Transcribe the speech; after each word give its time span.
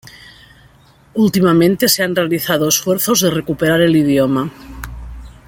Últimamente, 1.13 1.87
se 1.87 2.01
han 2.01 2.15
realizado 2.15 2.67
esfuerzos 2.67 3.21
de 3.21 3.29
recuperar 3.29 3.81
el 3.81 3.95
idioma. 3.95 4.49